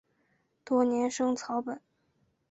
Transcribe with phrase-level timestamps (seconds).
[0.63, 1.79] 多年生草本。